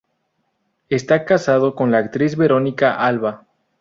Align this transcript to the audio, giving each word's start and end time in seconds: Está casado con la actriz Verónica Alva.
Está 0.89 1.25
casado 1.25 1.75
con 1.75 1.91
la 1.91 1.99
actriz 1.99 2.35
Verónica 2.35 2.95
Alva. 3.05 3.45